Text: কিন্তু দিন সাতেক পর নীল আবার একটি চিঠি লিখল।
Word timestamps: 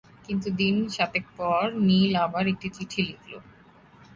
কিন্তু 0.25 0.47
দিন 0.59 0.75
সাতেক 0.95 1.25
পর 1.37 1.63
নীল 1.87 2.11
আবার 2.25 2.43
একটি 2.47 2.67
চিঠি 2.75 3.01
লিখল। 3.07 3.31